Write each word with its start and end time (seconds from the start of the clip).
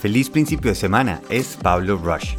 Feliz 0.00 0.30
principio 0.30 0.70
de 0.70 0.74
semana, 0.74 1.20
es 1.28 1.58
Pablo 1.60 1.98
Rush. 1.98 2.34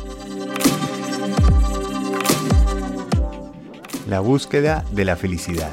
La 4.07 4.19
búsqueda 4.19 4.83
de 4.91 5.05
la 5.05 5.15
felicidad. 5.15 5.71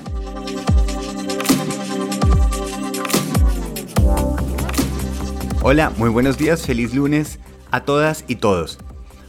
Hola, 5.63 5.91
muy 5.97 6.11
buenos 6.11 6.37
días, 6.37 6.67
feliz 6.67 6.93
lunes 6.93 7.39
a 7.71 7.81
todas 7.81 8.27
y 8.29 8.37
todos. 8.37 8.79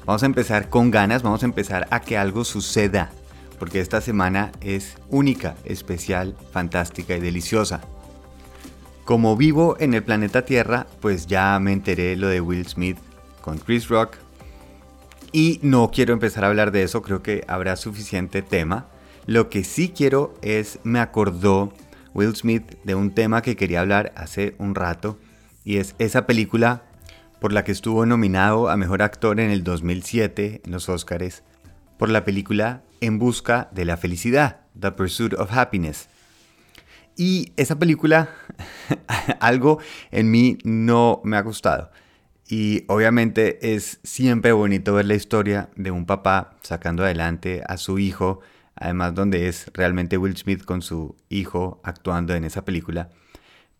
Vamos 0.05 0.23
a 0.23 0.25
empezar 0.25 0.67
con 0.69 0.91
ganas, 0.91 1.23
vamos 1.23 1.43
a 1.43 1.45
empezar 1.45 1.87
a 1.91 2.01
que 2.01 2.17
algo 2.17 2.43
suceda, 2.43 3.09
porque 3.57 3.79
esta 3.79 4.01
semana 4.01 4.51
es 4.59 4.97
única, 5.07 5.55
especial, 5.63 6.35
fantástica 6.51 7.15
y 7.15 7.21
deliciosa. 7.21 7.79
Como 9.09 9.35
vivo 9.35 9.75
en 9.79 9.95
el 9.95 10.03
planeta 10.03 10.45
Tierra, 10.45 10.85
pues 11.01 11.25
ya 11.25 11.57
me 11.59 11.73
enteré 11.73 12.15
lo 12.15 12.27
de 12.27 12.41
Will 12.41 12.67
Smith 12.67 12.99
con 13.41 13.57
Chris 13.57 13.87
Rock. 13.87 14.17
Y 15.31 15.59
no 15.63 15.89
quiero 15.89 16.13
empezar 16.13 16.43
a 16.43 16.47
hablar 16.49 16.71
de 16.71 16.83
eso, 16.83 17.01
creo 17.01 17.23
que 17.23 17.43
habrá 17.47 17.75
suficiente 17.75 18.43
tema. 18.43 18.85
Lo 19.25 19.49
que 19.49 19.63
sí 19.63 19.89
quiero 19.89 20.35
es, 20.43 20.77
me 20.83 20.99
acordó 20.99 21.73
Will 22.13 22.35
Smith 22.35 22.75
de 22.83 22.93
un 22.93 23.09
tema 23.09 23.41
que 23.41 23.55
quería 23.55 23.81
hablar 23.81 24.13
hace 24.15 24.53
un 24.59 24.75
rato. 24.75 25.17
Y 25.65 25.77
es 25.77 25.95
esa 25.97 26.27
película 26.27 26.83
por 27.41 27.51
la 27.51 27.63
que 27.63 27.71
estuvo 27.71 28.05
nominado 28.05 28.69
a 28.69 28.77
Mejor 28.77 29.01
Actor 29.01 29.39
en 29.39 29.49
el 29.49 29.63
2007 29.63 30.61
en 30.63 30.71
los 30.71 30.87
Oscars. 30.87 31.41
Por 31.97 32.09
la 32.09 32.25
película 32.25 32.83
En 33.01 33.17
Busca 33.17 33.69
de 33.71 33.85
la 33.85 33.97
Felicidad, 33.97 34.57
The 34.79 34.91
Pursuit 34.91 35.33
of 35.33 35.51
Happiness. 35.51 36.09
Y 37.19 37.51
esa 37.57 37.77
película, 37.77 38.29
algo 39.41 39.79
en 40.09 40.31
mí 40.31 40.57
no 40.63 41.19
me 41.25 41.35
ha 41.35 41.41
gustado. 41.41 41.91
Y 42.47 42.85
obviamente 42.87 43.73
es 43.75 43.99
siempre 44.05 44.53
bonito 44.53 44.93
ver 44.93 45.05
la 45.05 45.15
historia 45.15 45.69
de 45.75 45.91
un 45.91 46.05
papá 46.05 46.55
sacando 46.61 47.03
adelante 47.03 47.61
a 47.67 47.75
su 47.75 47.99
hijo, 47.99 48.39
además 48.73 49.15
donde 49.15 49.49
es 49.49 49.69
realmente 49.73 50.17
Will 50.17 50.37
Smith 50.37 50.63
con 50.63 50.81
su 50.81 51.17
hijo 51.27 51.81
actuando 51.83 52.33
en 52.35 52.45
esa 52.45 52.63
película. 52.63 53.09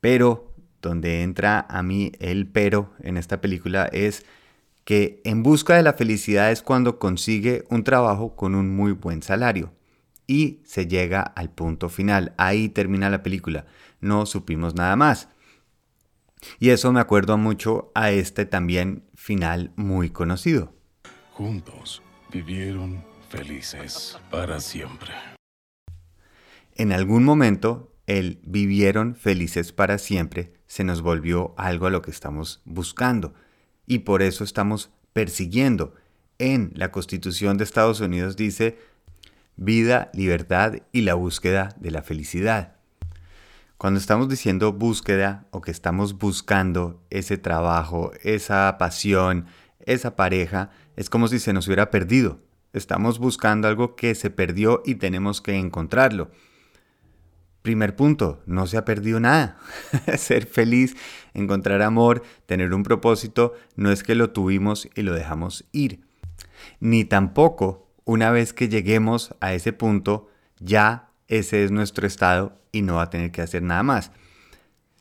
Pero 0.02 0.54
donde 0.82 1.22
entra 1.22 1.66
a 1.70 1.82
mí 1.82 2.12
el 2.20 2.46
pero 2.46 2.92
en 3.00 3.16
esta 3.16 3.40
película 3.40 3.86
es 3.86 4.26
que 4.84 5.22
en 5.24 5.44
busca 5.44 5.78
de 5.78 5.84
la 5.84 5.94
felicidad 5.94 6.52
es 6.52 6.62
cuando 6.62 7.00
consigue 7.00 7.64
un 7.70 7.86
trabajo 7.86 8.36
con 8.36 8.54
un 8.54 8.76
muy 8.76 8.92
buen 8.92 9.24
salario 9.24 9.72
y 10.30 10.62
se 10.64 10.86
llega 10.86 11.24
al 11.24 11.50
punto 11.50 11.90
final. 11.90 12.36
Ahí 12.38 12.70
termina 12.70 13.10
la 13.10 13.24
película. 13.24 13.66
No 14.00 14.28
supimos 14.28 14.76
nada 14.76 14.96
más. 14.96 15.28
Y 16.60 16.70
eso 16.70 16.94
me 16.94 17.00
acuerdo 17.00 17.40
mucho 17.40 17.92
a 17.96 18.12
este 18.12 18.46
también 18.46 19.10
final 19.16 19.74
muy 19.76 20.12
conocido. 20.12 20.76
Juntos 21.34 22.04
vivieron 22.32 23.04
felices 23.30 24.20
para 24.30 24.60
siempre. 24.60 25.14
En 26.76 26.92
algún 26.92 27.24
momento, 27.24 27.96
el 28.06 28.40
vivieron 28.44 29.16
felices 29.16 29.74
para 29.74 29.98
siempre 29.98 30.54
se 30.68 30.84
nos 30.84 31.02
volvió 31.02 31.56
algo 31.58 31.88
a 31.88 31.90
lo 31.90 32.04
que 32.04 32.12
estamos 32.12 32.62
buscando. 32.66 33.34
Y 33.88 34.00
por 34.00 34.22
eso 34.22 34.44
estamos 34.44 34.92
persiguiendo. 35.12 35.96
En 36.38 36.72
la 36.76 36.92
Constitución 36.92 37.58
de 37.58 37.64
Estados 37.64 38.00
Unidos 38.00 38.38
dice 38.38 38.78
vida, 39.60 40.10
libertad 40.14 40.76
y 40.94 41.02
la 41.02 41.16
búsqueda 41.16 41.76
de 41.80 41.92
la 41.92 42.02
felicidad. 42.02 42.78
Cuando 43.78 44.00
estamos 44.00 44.30
diciendo 44.30 44.72
búsqueda 44.72 45.48
o 45.52 45.62
que 45.62 45.72
estamos 45.72 46.18
buscando 46.18 47.04
ese 47.10 47.38
trabajo, 47.38 48.12
esa 48.24 48.78
pasión, 48.78 49.48
esa 49.80 50.16
pareja, 50.16 50.72
es 50.96 51.10
como 51.10 51.28
si 51.28 51.40
se 51.40 51.54
nos 51.54 51.68
hubiera 51.68 51.92
perdido. 51.92 52.40
Estamos 52.72 53.20
buscando 53.20 53.68
algo 53.68 53.96
que 53.96 54.16
se 54.16 54.30
perdió 54.30 54.82
y 54.86 54.96
tenemos 54.96 55.42
que 55.42 55.56
encontrarlo. 55.56 56.32
Primer 57.62 57.98
punto, 57.98 58.42
no 58.46 58.66
se 58.66 58.78
ha 58.78 58.86
perdido 58.86 59.20
nada. 59.20 59.58
Ser 60.18 60.46
feliz, 60.46 60.96
encontrar 61.34 61.82
amor, 61.82 62.24
tener 62.46 62.74
un 62.74 62.84
propósito, 62.84 63.54
no 63.76 63.92
es 63.92 64.04
que 64.04 64.16
lo 64.16 64.30
tuvimos 64.30 64.88
y 64.96 65.02
lo 65.02 65.14
dejamos 65.14 65.66
ir. 65.74 66.02
Ni 66.80 67.04
tampoco 67.04 67.89
una 68.10 68.32
vez 68.32 68.54
que 68.54 68.70
lleguemos 68.70 69.36
a 69.40 69.54
ese 69.54 69.72
punto, 69.72 70.30
ya 70.60 71.12
ese 71.28 71.64
es 71.64 71.70
nuestro 71.70 72.08
estado 72.08 72.60
y 72.72 72.82
no 72.82 72.96
va 72.96 73.04
a 73.04 73.10
tener 73.12 73.32
que 73.32 73.44
hacer 73.44 73.62
nada 73.62 73.84
más. 73.84 74.12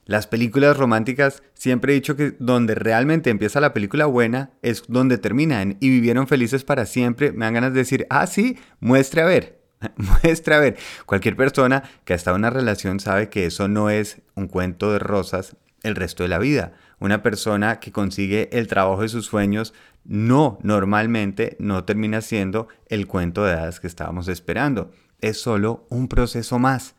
Las 0.04 0.26
películas 0.26 0.76
románticas, 0.76 1.42
siempre 1.54 1.92
he 1.92 1.94
dicho 1.94 2.16
que 2.16 2.34
donde 2.38 2.74
realmente 2.74 3.30
empieza 3.30 3.62
la 3.62 3.72
película 3.72 4.04
buena 4.04 4.50
es 4.60 4.82
donde 4.88 5.16
terminan 5.16 5.78
y 5.80 5.88
vivieron 5.88 6.28
felices 6.28 6.64
para 6.64 6.84
siempre. 6.84 7.32
Me 7.32 7.46
dan 7.46 7.54
ganas 7.54 7.72
de 7.72 7.78
decir, 7.78 8.06
ah, 8.10 8.26
sí, 8.26 8.58
muestre 8.78 9.22
a 9.22 9.24
ver, 9.24 9.58
muestre 9.96 10.54
a 10.54 10.58
ver. 10.58 10.76
Cualquier 11.06 11.34
persona 11.34 11.84
que 12.04 12.12
ha 12.12 12.16
estado 12.16 12.36
en 12.36 12.42
una 12.42 12.50
relación 12.50 13.00
sabe 13.00 13.30
que 13.30 13.46
eso 13.46 13.68
no 13.68 13.88
es 13.88 14.20
un 14.34 14.48
cuento 14.48 14.92
de 14.92 14.98
rosas 14.98 15.56
el 15.82 15.96
resto 15.96 16.24
de 16.24 16.28
la 16.28 16.38
vida. 16.38 16.74
Una 17.00 17.22
persona 17.22 17.80
que 17.80 17.90
consigue 17.90 18.50
el 18.52 18.66
trabajo 18.66 19.00
de 19.00 19.08
sus 19.08 19.24
sueños 19.24 19.72
no 20.08 20.58
normalmente 20.62 21.56
no 21.60 21.84
termina 21.84 22.22
siendo 22.22 22.68
el 22.86 23.06
cuento 23.06 23.44
de 23.44 23.52
hadas 23.52 23.78
que 23.78 23.86
estábamos 23.86 24.26
esperando. 24.26 24.90
Es 25.20 25.40
solo 25.40 25.86
un 25.90 26.08
proceso 26.08 26.58
más. 26.58 26.96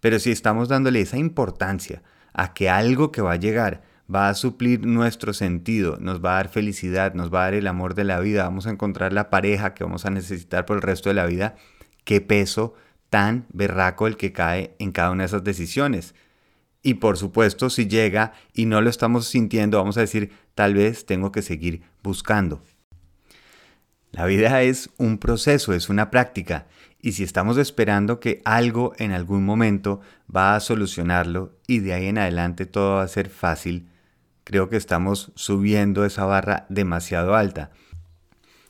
Pero 0.00 0.18
si 0.18 0.32
estamos 0.32 0.68
dándole 0.68 1.00
esa 1.00 1.16
importancia 1.16 2.02
a 2.32 2.52
que 2.52 2.68
algo 2.68 3.12
que 3.12 3.22
va 3.22 3.32
a 3.32 3.36
llegar 3.36 3.82
va 4.12 4.28
a 4.28 4.34
suplir 4.34 4.84
nuestro 4.84 5.32
sentido, 5.32 5.96
nos 6.00 6.22
va 6.22 6.32
a 6.32 6.36
dar 6.36 6.48
felicidad, 6.48 7.14
nos 7.14 7.32
va 7.32 7.42
a 7.42 7.44
dar 7.44 7.54
el 7.54 7.68
amor 7.68 7.94
de 7.94 8.04
la 8.04 8.18
vida, 8.18 8.42
vamos 8.42 8.66
a 8.66 8.70
encontrar 8.70 9.12
la 9.12 9.30
pareja 9.30 9.72
que 9.72 9.84
vamos 9.84 10.04
a 10.04 10.10
necesitar 10.10 10.66
por 10.66 10.76
el 10.76 10.82
resto 10.82 11.08
de 11.08 11.14
la 11.14 11.26
vida, 11.26 11.54
qué 12.02 12.20
peso 12.20 12.74
tan 13.08 13.46
berraco 13.50 14.08
el 14.08 14.16
que 14.16 14.32
cae 14.32 14.74
en 14.80 14.90
cada 14.90 15.12
una 15.12 15.22
de 15.22 15.28
esas 15.28 15.44
decisiones. 15.44 16.14
Y 16.86 16.94
por 16.94 17.16
supuesto, 17.16 17.70
si 17.70 17.88
llega 17.88 18.34
y 18.52 18.66
no 18.66 18.82
lo 18.82 18.90
estamos 18.90 19.26
sintiendo, 19.26 19.78
vamos 19.78 19.96
a 19.96 20.02
decir, 20.02 20.32
tal 20.54 20.74
vez 20.74 21.06
tengo 21.06 21.32
que 21.32 21.40
seguir 21.40 21.82
buscando. 22.02 22.62
La 24.12 24.26
vida 24.26 24.60
es 24.62 24.90
un 24.98 25.16
proceso, 25.16 25.72
es 25.72 25.88
una 25.88 26.10
práctica. 26.10 26.66
Y 27.00 27.12
si 27.12 27.24
estamos 27.24 27.56
esperando 27.56 28.20
que 28.20 28.42
algo 28.44 28.92
en 28.98 29.12
algún 29.12 29.46
momento 29.46 30.02
va 30.34 30.54
a 30.54 30.60
solucionarlo 30.60 31.58
y 31.66 31.78
de 31.78 31.94
ahí 31.94 32.06
en 32.06 32.18
adelante 32.18 32.66
todo 32.66 32.96
va 32.96 33.02
a 33.02 33.08
ser 33.08 33.30
fácil, 33.30 33.88
creo 34.44 34.68
que 34.68 34.76
estamos 34.76 35.32
subiendo 35.36 36.04
esa 36.04 36.26
barra 36.26 36.66
demasiado 36.68 37.34
alta. 37.34 37.70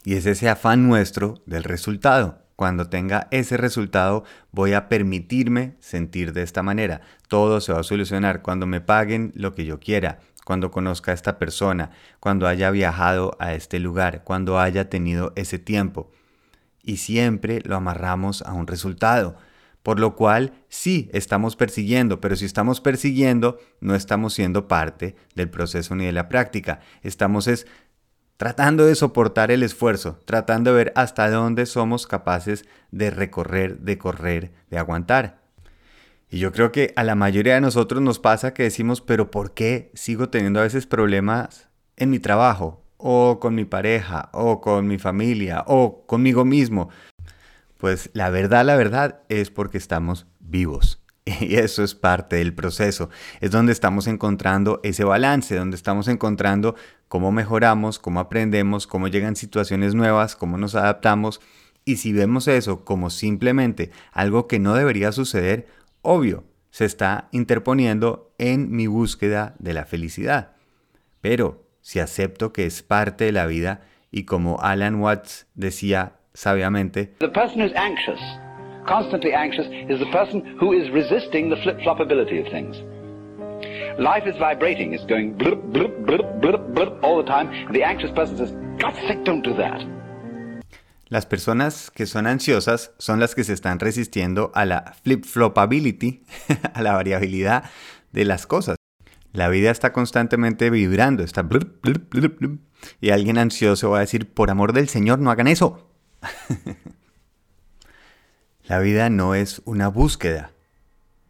Y 0.04 0.14
es 0.14 0.24
ese 0.26 0.48
afán 0.48 0.86
nuestro 0.86 1.42
del 1.46 1.64
resultado. 1.64 2.43
Cuando 2.56 2.88
tenga 2.88 3.26
ese 3.30 3.56
resultado 3.56 4.24
voy 4.52 4.74
a 4.74 4.88
permitirme 4.88 5.74
sentir 5.80 6.32
de 6.32 6.42
esta 6.42 6.62
manera. 6.62 7.00
Todo 7.28 7.60
se 7.60 7.72
va 7.72 7.80
a 7.80 7.84
solucionar 7.84 8.42
cuando 8.42 8.66
me 8.66 8.80
paguen 8.80 9.32
lo 9.34 9.54
que 9.54 9.64
yo 9.64 9.80
quiera, 9.80 10.20
cuando 10.44 10.70
conozca 10.70 11.10
a 11.10 11.14
esta 11.14 11.38
persona, 11.38 11.90
cuando 12.20 12.46
haya 12.46 12.70
viajado 12.70 13.36
a 13.40 13.54
este 13.54 13.80
lugar, 13.80 14.22
cuando 14.24 14.60
haya 14.60 14.88
tenido 14.88 15.32
ese 15.34 15.58
tiempo. 15.58 16.10
Y 16.82 16.98
siempre 16.98 17.60
lo 17.64 17.76
amarramos 17.76 18.42
a 18.42 18.52
un 18.52 18.66
resultado. 18.66 19.36
Por 19.82 20.00
lo 20.00 20.16
cual, 20.16 20.54
sí, 20.70 21.10
estamos 21.12 21.56
persiguiendo, 21.56 22.18
pero 22.18 22.36
si 22.36 22.46
estamos 22.46 22.80
persiguiendo, 22.80 23.58
no 23.80 23.94
estamos 23.94 24.32
siendo 24.32 24.66
parte 24.66 25.14
del 25.34 25.50
proceso 25.50 25.94
ni 25.94 26.06
de 26.06 26.12
la 26.12 26.30
práctica. 26.30 26.80
Estamos 27.02 27.48
es 27.48 27.66
tratando 28.36 28.84
de 28.86 28.94
soportar 28.94 29.50
el 29.50 29.62
esfuerzo, 29.62 30.18
tratando 30.24 30.70
de 30.70 30.76
ver 30.76 30.92
hasta 30.96 31.30
dónde 31.30 31.66
somos 31.66 32.06
capaces 32.06 32.64
de 32.90 33.10
recorrer, 33.10 33.78
de 33.80 33.98
correr, 33.98 34.52
de 34.70 34.78
aguantar. 34.78 35.38
Y 36.30 36.38
yo 36.38 36.52
creo 36.52 36.72
que 36.72 36.92
a 36.96 37.04
la 37.04 37.14
mayoría 37.14 37.54
de 37.54 37.60
nosotros 37.60 38.02
nos 38.02 38.18
pasa 38.18 38.54
que 38.54 38.64
decimos, 38.64 39.00
pero 39.00 39.30
¿por 39.30 39.54
qué 39.54 39.92
sigo 39.94 40.30
teniendo 40.30 40.60
a 40.60 40.64
veces 40.64 40.86
problemas 40.86 41.68
en 41.96 42.10
mi 42.10 42.18
trabajo, 42.18 42.82
o 42.96 43.38
con 43.38 43.54
mi 43.54 43.64
pareja, 43.64 44.30
o 44.32 44.60
con 44.60 44.88
mi 44.88 44.98
familia, 44.98 45.62
o 45.66 46.04
conmigo 46.06 46.44
mismo? 46.44 46.88
Pues 47.78 48.10
la 48.14 48.30
verdad, 48.30 48.64
la 48.64 48.76
verdad 48.76 49.20
es 49.28 49.50
porque 49.50 49.78
estamos 49.78 50.26
vivos. 50.40 51.03
Y 51.40 51.56
eso 51.56 51.82
es 51.82 51.94
parte 51.94 52.36
del 52.36 52.54
proceso. 52.54 53.10
Es 53.40 53.50
donde 53.50 53.72
estamos 53.72 54.06
encontrando 54.06 54.80
ese 54.82 55.04
balance, 55.04 55.54
donde 55.56 55.76
estamos 55.76 56.08
encontrando 56.08 56.74
cómo 57.08 57.32
mejoramos, 57.32 57.98
cómo 57.98 58.20
aprendemos, 58.20 58.86
cómo 58.86 59.08
llegan 59.08 59.36
situaciones 59.36 59.94
nuevas, 59.94 60.36
cómo 60.36 60.58
nos 60.58 60.74
adaptamos. 60.74 61.40
Y 61.84 61.96
si 61.96 62.12
vemos 62.12 62.48
eso 62.48 62.84
como 62.84 63.10
simplemente 63.10 63.90
algo 64.12 64.46
que 64.46 64.58
no 64.58 64.74
debería 64.74 65.12
suceder, 65.12 65.66
obvio, 66.02 66.44
se 66.70 66.84
está 66.84 67.28
interponiendo 67.30 68.34
en 68.38 68.74
mi 68.74 68.86
búsqueda 68.86 69.54
de 69.58 69.74
la 69.74 69.84
felicidad. 69.84 70.52
Pero 71.20 71.68
si 71.80 72.00
acepto 72.00 72.52
que 72.52 72.66
es 72.66 72.82
parte 72.82 73.24
de 73.24 73.32
la 73.32 73.46
vida 73.46 73.82
y 74.10 74.24
como 74.24 74.60
Alan 74.60 74.96
Watts 74.96 75.46
decía 75.54 76.14
sabiamente, 76.32 77.14
The 77.18 77.28
person 77.28 77.60
who's 77.60 77.74
anxious, 77.76 78.20
constantly 78.86 79.32
anxious, 79.32 79.66
is 79.88 79.98
the 79.98 80.10
person 80.12 80.56
who 80.58 80.72
is 80.72 80.90
resisting 80.90 81.50
the 81.50 81.56
flip-flopability 81.62 82.44
of 82.44 82.50
things. 82.52 82.76
life 83.98 84.26
is 84.26 84.36
vibrating. 84.38 84.92
It's 84.94 85.06
going 85.06 85.36
blip, 85.36 85.62
blip, 85.72 86.06
blip, 86.06 86.40
blip, 86.40 86.74
blip 86.74 87.02
all 87.02 87.22
the 87.22 87.28
time. 87.28 87.48
And 87.50 87.74
the 87.74 87.84
anxious 87.84 88.10
person 88.12 88.36
says, 88.36 88.52
God's 88.78 88.98
sake, 89.06 89.24
don't 89.24 89.42
do 89.42 89.54
that. 89.56 89.82
Las 91.08 91.26
personas 91.26 91.90
que 91.90 92.06
son 92.06 92.26
ansiosas 92.26 92.92
son 92.98 93.20
las 93.20 93.34
que 93.34 93.44
se 93.44 93.52
están 93.52 93.78
resistiendo 93.78 94.50
a 94.54 94.64
la 94.64 94.94
flip-flopability, 95.04 96.24
a 96.74 96.82
la 96.82 96.94
variabilidad 96.94 97.64
de 98.12 98.24
las 98.24 98.46
cosas. 98.46 98.76
La 99.32 99.48
vida 99.48 99.70
está 99.70 99.92
constantemente 99.92 100.70
vibrando, 100.70 101.22
está 101.22 101.42
blip, 101.42 101.82
blip, 101.82 102.08
blip, 102.10 102.38
blip, 102.38 102.60
y 103.00 103.10
alguien 103.10 103.36
ansioso 103.36 103.90
va 103.90 103.98
a 103.98 104.00
decir, 104.00 104.32
por 104.32 104.50
amor 104.50 104.72
del 104.72 104.88
Señor, 104.88 105.18
no 105.18 105.30
hagan 105.30 105.48
eso. 105.48 105.88
la 108.64 108.78
vida 108.78 109.10
no 109.10 109.34
es 109.34 109.60
una 109.66 109.88
búsqueda. 109.88 110.52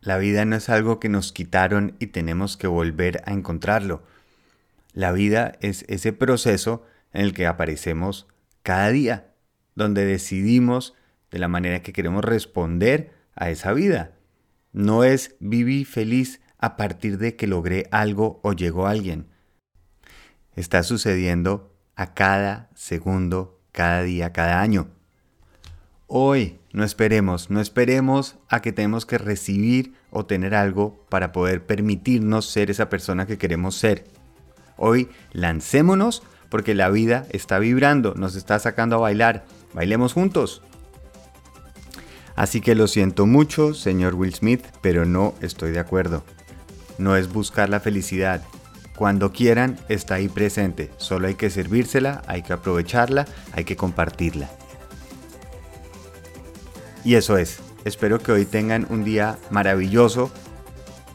La 0.01 0.19
vida 0.19 0.45
no 0.45 0.55
es 0.55 0.69
algo 0.69 1.01
que 1.01 1.09
nos 1.09 1.33
quitaron 1.33 1.97
y 1.99 2.09
tenemos 2.09 2.57
que 2.57 2.69
volver 2.69 3.23
a 3.27 3.33
encontrarlo. 3.33 4.03
La 4.93 5.11
vida 5.11 5.55
es 5.61 5.85
ese 5.89 6.13
proceso 6.13 6.85
en 7.13 7.23
el 7.23 7.35
que 7.35 7.47
aparecemos 7.49 8.29
cada 8.63 8.91
día, 8.91 9.33
donde 9.75 10.05
decidimos 10.05 10.95
de 11.33 11.41
la 11.41 11.49
manera 11.49 11.83
que 11.83 11.93
queremos 11.93 12.25
responder 12.25 13.13
a 13.35 13.51
esa 13.51 13.73
vida. 13.73 14.13
No 14.73 15.03
es 15.03 15.35
vivir 15.41 15.87
feliz 15.87 16.41
a 16.59 16.77
partir 16.77 17.19
de 17.19 17.35
que 17.35 17.49
logré 17.49 17.89
algo 17.91 18.41
o 18.45 18.53
llegó 18.53 18.87
alguien. 18.87 19.27
Está 20.55 20.85
sucediendo 20.85 21.75
a 21.97 22.15
cada 22.15 22.71
segundo, 22.77 23.61
cada 23.73 24.03
día, 24.03 24.33
cada 24.33 24.61
año. 24.61 24.89
Hoy 26.07 26.59
no 26.75 26.83
esperemos, 26.83 27.51
no 27.51 27.61
esperemos 27.61 28.35
a 28.49 28.61
que 28.61 28.73
tenemos 28.73 29.07
que 29.07 29.17
recibir 29.17 29.95
o 30.11 30.27
tener 30.27 30.57
algo 30.57 31.07
para 31.09 31.31
poder 31.31 31.65
permitirnos 31.65 32.47
ser 32.47 32.69
esa 32.69 32.89
persona 32.89 33.27
que 33.27 33.39
queremos 33.39 33.77
ser. 33.77 34.05
Hoy 34.77 35.09
lancémonos 35.33 36.25
porque 36.49 36.75
la 36.75 36.91
vida 36.91 37.27
está 37.31 37.61
vibrando, 37.61 38.15
nos 38.17 38.35
está 38.35 38.59
sacando 38.59 38.97
a 38.97 38.99
bailar. 38.99 39.45
Bailemos 39.73 40.15
juntos. 40.15 40.63
Así 42.35 42.61
que 42.61 42.75
lo 42.75 42.89
siento 42.89 43.25
mucho, 43.25 43.73
señor 43.73 44.17
Will 44.17 44.35
Smith, 44.35 44.65
pero 44.81 45.05
no 45.05 45.35
estoy 45.41 45.71
de 45.71 45.79
acuerdo. 45.79 46.25
No 46.99 47.17
es 47.17 47.33
buscar 47.33 47.69
la 47.69 47.79
felicidad, 47.79 48.43
cuando 48.97 49.33
quieran, 49.33 49.79
está 49.89 50.17
ahí 50.17 50.29
presente. 50.29 50.91
Solo 50.97 51.29
hay 51.29 51.35
que 51.37 51.51
servírsela, 51.51 52.23
hay 52.27 52.43
que 52.43 52.53
aprovecharla, 52.53 53.27
hay 53.53 53.63
que 53.63 53.77
compartirla. 53.77 54.51
Y 57.05 57.17
eso 57.17 57.37
es. 57.37 57.59
Espero 57.85 58.19
que 58.19 58.33
hoy 58.33 58.45
tengan 58.47 58.87
un 58.89 59.05
día 59.05 59.39
maravilloso. 59.51 60.31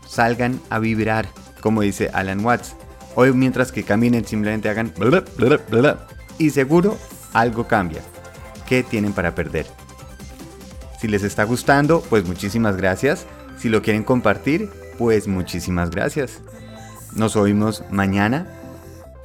Salgan 0.08 0.62
a 0.70 0.80
vibrar, 0.80 1.28
como 1.62 1.82
dice 1.82 2.10
Alan 2.14 2.46
Watts. 2.46 2.76
Hoy 3.16 3.34
mientras 3.34 3.72
que 3.72 3.84
caminen 3.84 4.26
simplemente 4.26 4.70
hagan 4.70 4.94
y 6.38 6.52
seguro 6.52 6.98
algo 7.34 7.68
cambia. 7.68 8.02
¿Qué 8.68 8.84
tienen 8.84 9.14
para 9.14 9.36
perder? 9.36 9.66
Si 11.00 11.08
les 11.08 11.24
está 11.24 11.44
gustando, 11.44 12.02
pues 12.10 12.26
muchísimas 12.26 12.78
gracias. 12.78 13.26
Si 13.58 13.70
lo 13.70 13.82
quieren 13.82 14.04
compartir, 14.04 14.70
pues 14.98 15.28
muchísimas 15.28 15.90
gracias. 15.90 16.42
Nos 17.16 17.36
oímos 17.36 17.84
mañana. 17.90 18.48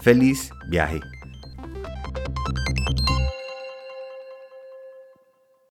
Feliz 0.00 0.50
viaje. 0.68 1.00